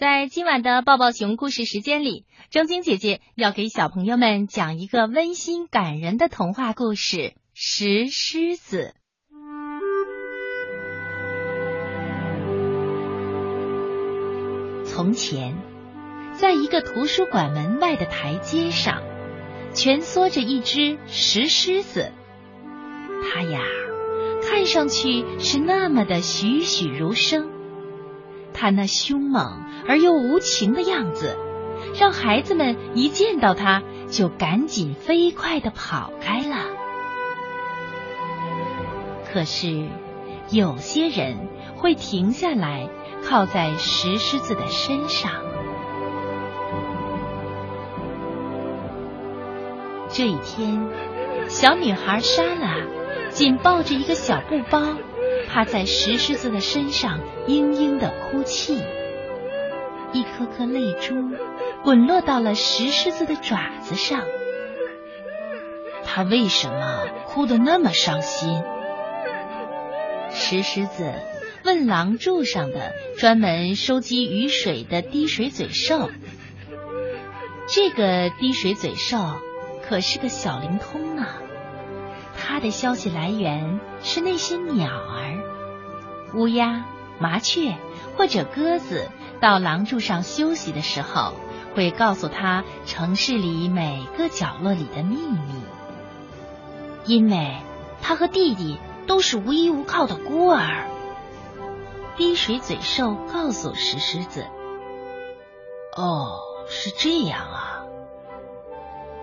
[0.00, 7.16] 在今晚的抱抱熊故事时间里，正晶姐姐要给小朋友们讲一个温馨感人的童话故事
[7.52, 8.94] 《石狮子》。
[14.86, 15.54] 从前，
[16.32, 19.02] 在一个图书馆门外的台阶上，
[19.74, 22.10] 蜷缩着一只石狮子。
[23.30, 23.60] 它呀，
[24.48, 27.59] 看上去是那么的栩栩如生。
[28.60, 31.38] 他那凶猛而又无情的样子，
[31.98, 36.66] 让孩子们一见到他就赶紧飞快的跑开了。
[39.32, 39.88] 可是，
[40.50, 42.90] 有些人会停下来，
[43.26, 45.32] 靠在石狮子的身上。
[50.10, 50.86] 这一天，
[51.48, 52.76] 小女孩莎拉
[53.30, 54.82] 紧抱着一个小布包。
[55.52, 57.18] 趴在石狮子的身上，
[57.48, 58.80] 嘤嘤的哭泣，
[60.12, 61.16] 一颗颗泪珠
[61.82, 64.22] 滚落到了石狮子的爪子上。
[66.04, 68.62] 他为什么哭得那么伤心？
[70.30, 71.14] 石狮子
[71.64, 76.10] 问廊柱上的专门收集雨水的滴水嘴兽。
[77.66, 79.18] 这个滴水嘴兽
[79.82, 81.38] 可是个小灵通啊。
[82.50, 85.38] 他的消息来源是那些鸟儿，
[86.34, 86.84] 乌鸦、
[87.20, 87.76] 麻雀
[88.16, 89.08] 或者鸽子
[89.40, 91.34] 到廊柱上休息的时候，
[91.76, 95.62] 会告诉他城市里每个角落里的秘密。
[97.04, 97.56] 因为
[98.02, 100.88] 他和弟弟都是无依无靠的孤儿。
[102.16, 104.44] 滴水嘴兽告诉石狮子
[105.96, 107.84] ：“哦，是这样啊。”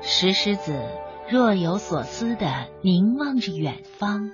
[0.00, 0.80] 石狮子。
[1.28, 4.30] 若有所思的凝望着远方。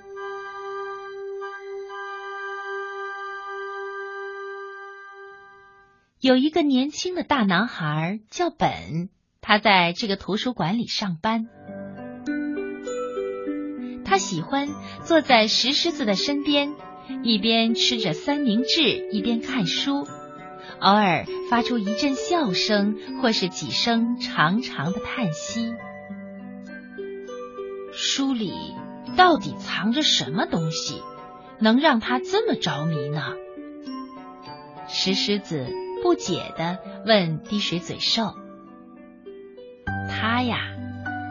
[6.19, 9.09] 有一个年轻的大男孩叫本，
[9.41, 11.47] 他在这个图书馆里上班。
[14.05, 14.69] 他喜欢
[15.03, 16.75] 坐在石狮子的身边，
[17.23, 20.07] 一边吃着三明治，一边看书，
[20.79, 25.73] 偶尔发出一阵笑声，或是几声长长的叹息。
[27.95, 28.51] 书里
[29.15, 31.01] 到底藏着什么东西，
[31.59, 33.35] 能让他这么着迷呢？
[34.87, 35.67] 石狮子
[36.01, 38.33] 不解的问滴水嘴兽
[40.09, 40.57] ：“他呀，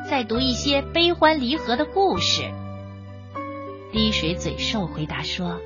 [0.08, 2.42] 在读一些悲欢离合的故事。”
[3.90, 5.60] 滴水嘴兽回答说：“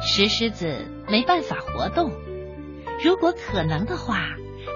[0.00, 2.12] 石狮子没办法活动，
[3.02, 4.28] 如果可能的话，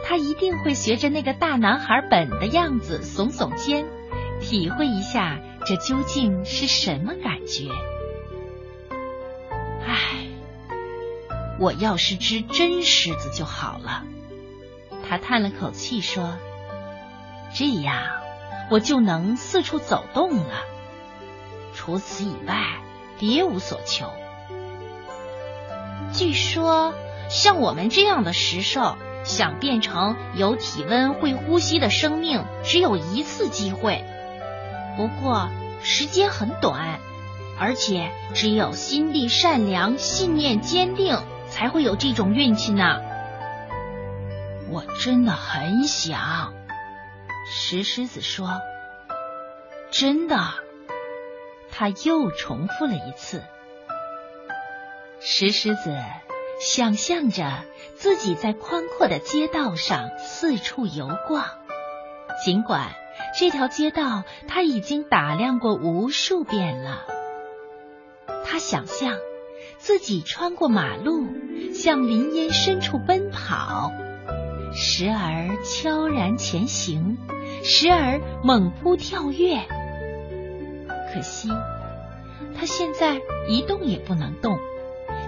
[0.05, 3.87] 他一定会学着那个大男孩本的样子耸耸肩。”
[4.41, 7.71] 体会一下，这究竟是什么感觉？
[9.87, 10.27] 唉，
[11.59, 14.05] 我要是只真狮子就好了。
[15.09, 16.37] 他叹了口气说
[17.55, 17.97] ：“这样
[18.71, 20.63] 我就能四处走动了。
[21.75, 22.81] 除此以外，
[23.19, 24.11] 别无所求。
[26.13, 26.95] 据说，
[27.29, 34.05] 像我们这样的石兽，想变成有体温、会呼吸的生命，只有一次机会。”
[34.99, 35.49] 不过
[35.81, 36.99] 时间很短，
[37.57, 41.17] 而且只有心地善良、信念坚定，
[41.49, 43.01] 才会有这种运气呢。
[44.69, 46.53] 我真的很想，
[47.49, 48.61] 石狮子说
[49.93, 50.37] ：“真的。”
[51.71, 53.45] 他又重复了一次。
[55.21, 55.97] 石狮子
[56.61, 57.63] 想象着
[57.95, 61.45] 自己在宽阔的街道上四处游逛，
[62.45, 62.97] 尽管。
[63.39, 67.05] 这条街道他已经打量过无数遍了。
[68.45, 69.17] 他想象
[69.79, 71.27] 自己穿过马路，
[71.73, 73.93] 向林荫深处奔跑，
[74.73, 77.19] 时而悄然前行，
[77.63, 79.61] 时而猛扑跳跃。
[81.13, 81.49] 可惜
[82.59, 84.59] 他现在一动也不能动，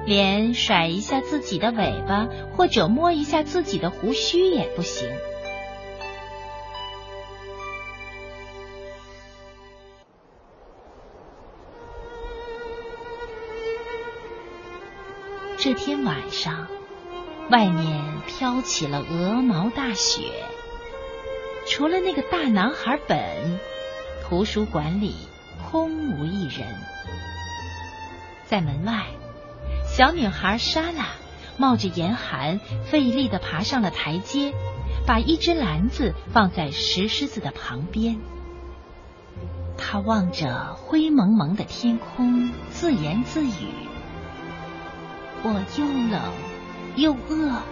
[0.05, 5.09] 连甩一下自己的尾巴或者摸一下自己的胡须也不行。
[15.63, 16.69] 这天晚上，
[17.51, 20.23] 外面飘起了鹅毛大雪。
[21.67, 23.61] 除了那个大男孩本，
[24.23, 25.15] 图书馆里
[25.63, 26.67] 空无一人。
[28.47, 29.05] 在门外，
[29.85, 31.09] 小女孩莎拉
[31.59, 34.55] 冒着严寒，费力的爬上了台阶，
[35.07, 38.19] 把一只篮子放在石狮子的旁边。
[39.77, 43.69] 她望着灰蒙蒙的天空，自言自语。
[45.43, 46.33] 我又冷
[46.97, 47.63] 又饿，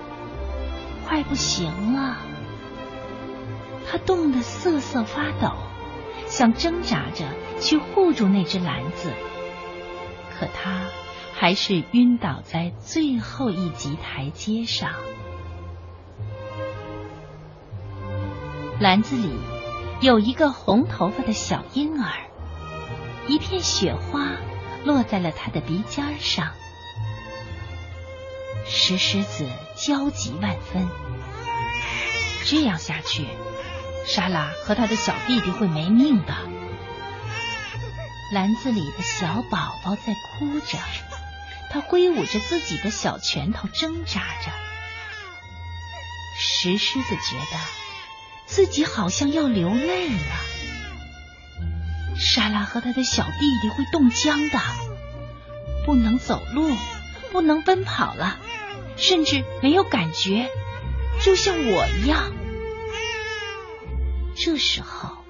[1.06, 2.17] 快不行了。
[3.91, 5.53] 他冻得瑟瑟发抖，
[6.26, 7.26] 想挣扎着
[7.61, 9.11] 去护住那只篮子，
[10.38, 10.87] 可他
[11.35, 14.91] 还是晕倒在最后一级台阶上。
[18.81, 19.31] 篮子里
[20.00, 22.12] 有一个红头发的小婴儿，
[23.26, 24.37] 一片雪花
[24.85, 26.53] 落在了他的鼻尖上。
[28.69, 30.88] 石狮子焦急万分，
[32.44, 33.26] 这样下去，
[34.06, 36.35] 莎拉和他的小弟弟会没命的。
[38.32, 40.79] 篮子里的小宝宝在哭着，
[41.70, 44.53] 他挥舞着自己的小拳头挣扎着。
[46.38, 47.59] 石狮子觉得。
[48.50, 50.35] 自己好像要流泪了。
[52.17, 53.31] 莎拉和他的小弟
[53.61, 54.59] 弟会冻僵的，
[55.85, 56.75] 不能走路，
[57.31, 58.38] 不能奔跑了，
[58.99, 60.50] 甚至没有感觉，
[61.23, 62.33] 就像我一样。
[64.37, 65.25] 这时候，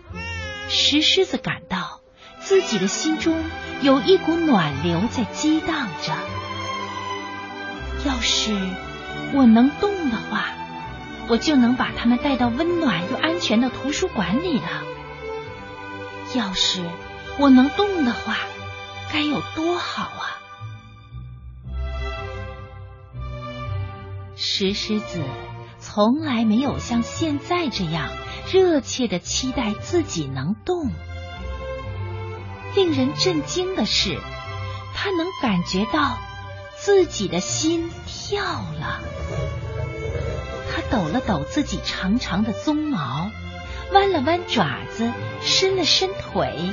[0.69, 2.01] 石狮子感到
[2.41, 3.45] 自己的心中
[3.83, 6.13] 有一股暖流在激荡着。
[8.05, 8.57] 要是
[9.35, 10.55] 我能动的话。
[11.31, 14.83] 我就能把他们带到温暖又安全的图书馆里了。
[16.35, 16.81] 要是
[17.39, 18.39] 我能动的话，
[19.13, 20.38] 该有多好啊！
[24.41, 25.21] 石狮子
[25.81, 28.09] 从来没有像现在这样
[28.53, 30.93] 热切的期待自己能动。
[32.77, 34.17] 令人震惊的是，
[34.95, 36.19] 他能感觉到
[36.79, 38.41] 自己的心跳
[38.79, 39.01] 了。
[40.71, 43.33] 他抖了抖自己长长的鬃毛，
[43.93, 45.11] 弯了弯爪子，
[45.43, 46.73] 伸了伸腿，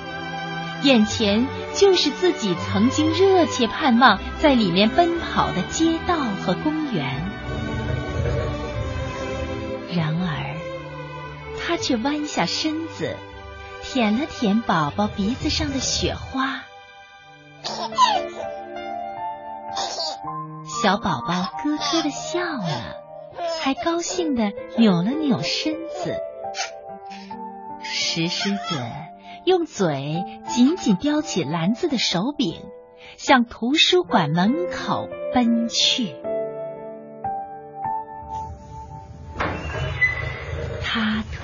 [0.83, 7.31] 眼前就是自己曾经热切盼望在里面奔跑的街道和公园。
[9.95, 10.56] 然而，
[11.59, 13.15] 他却弯下身子，
[13.81, 16.63] 舔了舔宝宝鼻子上的雪花。
[20.83, 21.33] 小宝宝
[21.63, 23.06] 咯咯的笑了。
[23.62, 26.19] 还高兴的扭了扭身子，
[27.81, 28.80] 石狮子
[29.44, 32.62] 用嘴紧紧叼起篮子的手柄，
[33.18, 36.15] 向图书馆门口奔去。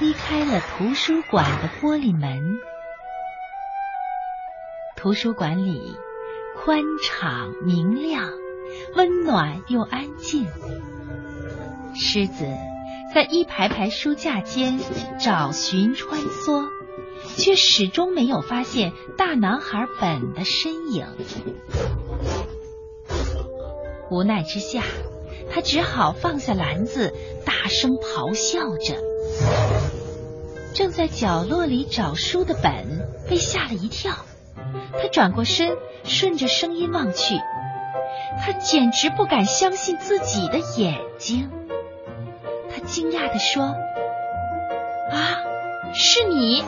[0.02, 2.58] 推开了图书馆的玻璃门，
[4.96, 5.96] 图书馆里
[6.58, 8.32] 宽敞明亮，
[8.96, 10.48] 温暖又安静。
[11.94, 12.48] 狮子
[13.14, 14.80] 在一排排书架间
[15.24, 16.68] 找寻穿梭，
[17.38, 21.06] 却始终没有发现大男孩本的身影。
[24.10, 24.82] 无奈之下，
[25.52, 27.14] 他只好放下篮子，
[27.46, 29.11] 大声咆哮着。
[30.74, 34.14] 正在角落里找书的本被吓了一跳，
[34.94, 37.36] 他转过身，顺着声音望去，
[38.40, 41.52] 他简直不敢相信自己的眼睛。
[42.74, 43.64] 他惊讶地说
[45.12, 45.38] ：“啊，
[45.94, 46.64] 是你？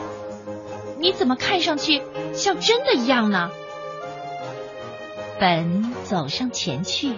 [0.98, 2.02] 你怎么看上去
[2.34, 3.50] 像真的一样呢？”
[5.40, 7.14] 本走上前去，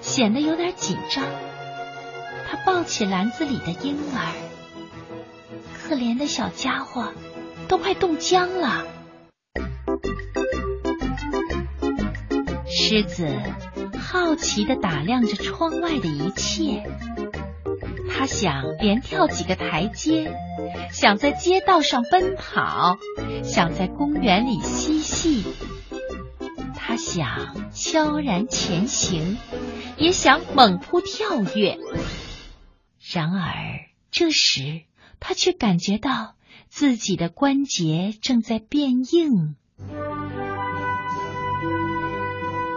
[0.00, 1.24] 显得有点紧张。
[2.48, 4.32] 他抱起篮子里的婴儿，
[5.90, 7.12] 可怜的小家伙，
[7.66, 8.86] 都快冻僵了。
[12.68, 13.26] 狮子
[13.98, 16.88] 好奇的打量着窗外的一切。
[18.08, 20.32] 他想连跳几个台阶，
[20.92, 22.96] 想在街道上奔跑，
[23.42, 25.42] 想在公园里嬉戏。
[26.76, 29.38] 他想悄然前行，
[29.96, 31.80] 也想猛扑跳跃。
[33.12, 33.80] 然而
[34.12, 34.82] 这时，
[35.20, 36.34] 他却感觉到
[36.68, 39.54] 自己的关节正在变硬。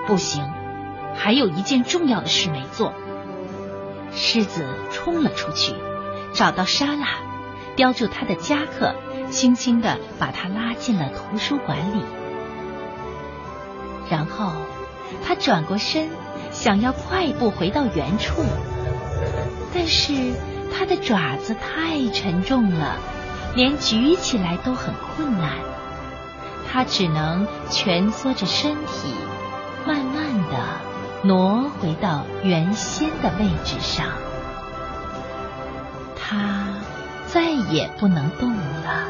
[0.05, 0.43] 不行，
[1.15, 2.93] 还有一件重要的事没做。
[4.11, 5.73] 狮子冲了出去，
[6.33, 7.07] 找到莎拉，
[7.75, 8.93] 叼住他的夹克，
[9.31, 12.03] 轻轻的把他拉进了图书馆里。
[14.09, 14.51] 然后，
[15.25, 16.09] 他转过身，
[16.51, 18.43] 想要快步回到原处，
[19.73, 20.13] 但是
[20.73, 22.97] 他的爪子太沉重了，
[23.55, 25.51] 连举起来都很困难。
[26.69, 29.13] 他只能蜷缩着身体，
[29.85, 30.93] 慢慢的。
[31.25, 34.07] 挪回到原先的位置上，
[36.17, 36.67] 他
[37.27, 39.07] 再也不能动了。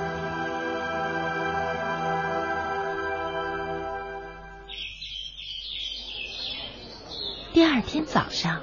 [7.51, 8.61] 第二天早上，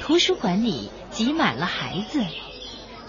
[0.00, 2.24] 图书馆里挤满了孩子，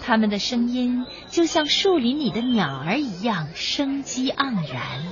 [0.01, 5.03] 他们的声音就像树林里的鸟儿一样生机盎然。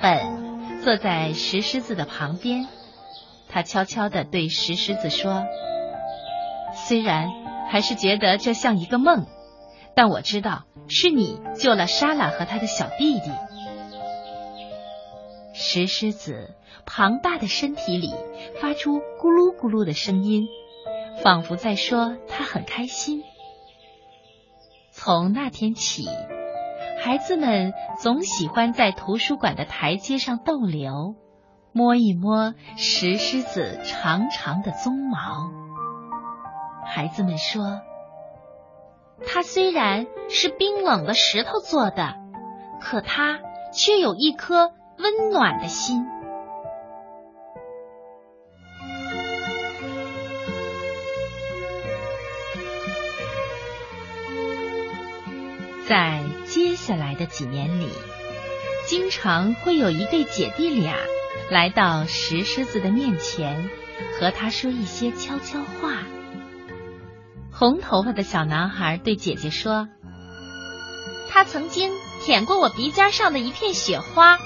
[0.00, 2.68] 本坐在石狮子的旁边，
[3.50, 5.44] 他悄悄地对石狮子说
[6.88, 7.28] ：“虽然
[7.70, 9.26] 还是觉得这像一个梦，
[9.94, 13.30] 但我知道是你救了莎拉和他的小弟弟。”
[15.72, 18.12] 石狮子庞大的身体里
[18.60, 20.48] 发出咕噜咕噜的声音，
[21.22, 23.22] 仿佛在说他很开心。
[24.90, 26.08] 从那天起，
[27.00, 31.14] 孩子们总喜欢在图书馆的台阶上逗留，
[31.70, 35.52] 摸一摸石狮子长长的鬃毛。
[36.84, 37.80] 孩子们说，
[39.24, 42.16] 它虽然是冰冷的石头做的，
[42.80, 43.38] 可它
[43.72, 44.72] 却有一颗。
[45.02, 46.04] 温暖的心，
[55.88, 57.88] 在接下来的几年里，
[58.86, 60.94] 经常会有一对姐弟俩
[61.50, 63.70] 来到石狮子的面前，
[64.18, 66.02] 和他说一些悄悄话。
[67.50, 69.88] 红头发的小男孩对姐姐说
[71.32, 71.90] ：“他曾经
[72.22, 74.38] 舔过我鼻尖上的一片雪花。”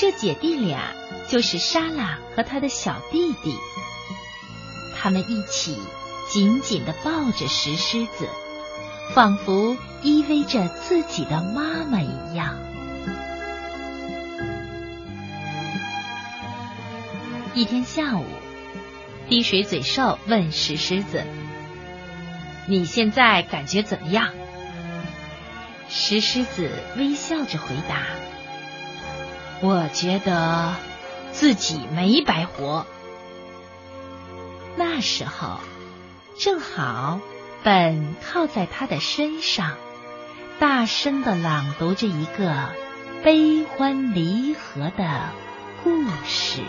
[0.00, 0.94] 这姐弟俩
[1.28, 3.54] 就是莎拉和他的小弟弟，
[4.96, 5.76] 他们一起
[6.30, 8.26] 紧紧的抱着石狮子，
[9.14, 12.56] 仿佛依偎着自己的妈妈一样。
[17.52, 18.24] 一天下午，
[19.28, 21.22] 滴水嘴兽问石狮子
[22.64, 24.32] ：“你现在感觉怎么样？”
[25.90, 28.06] 石狮子微笑着回答。
[29.60, 30.74] 我觉得
[31.32, 32.86] 自己没白活。
[34.76, 35.58] 那时候
[36.38, 37.20] 正好，
[37.62, 39.76] 本靠在他的身上，
[40.58, 42.70] 大声的朗读着一个
[43.22, 45.30] 悲欢离合的
[45.84, 46.62] 故事。